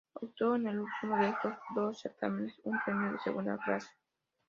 Obtuvo 0.15 0.55
en 0.55 0.65
el 0.65 0.79
último 0.79 1.15
de 1.15 1.29
estos 1.29 1.53
dos 1.75 2.01
certámenes 2.01 2.55
un 2.63 2.75
premio 2.83 3.11
de 3.11 3.19
segunda 3.19 3.55
clase. 3.59 3.91